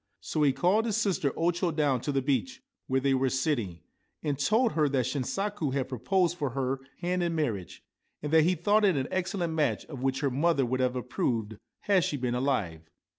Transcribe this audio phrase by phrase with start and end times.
[0.19, 3.81] So he called his sister O Cho down to the beach, where they were sitting,
[4.23, 7.83] and told her that Shinsaku had proposed for her hand in marriage,
[8.23, 11.57] and that he thought it an excellent match, of which her mother would have approved
[11.81, 12.89] had she been alive.